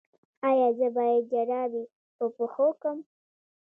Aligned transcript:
ایا 0.49 0.67
زه 0.77 0.87
باید 0.97 1.23
جرابې 1.31 1.83
په 2.17 2.25
پښو 2.35 2.67
کړم؟ 2.81 2.99